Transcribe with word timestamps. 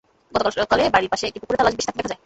গতকাল 0.33 0.51
সকালে 0.59 0.83
বাড়ির 0.93 1.11
পাশের 1.11 1.27
একটি 1.29 1.39
পুকুরে 1.41 1.57
তাঁর 1.57 1.67
লাশ 1.67 1.73
ভেসে 1.77 1.87
থাকতে 1.87 1.97
দেখা 2.01 2.11
যায়। 2.11 2.19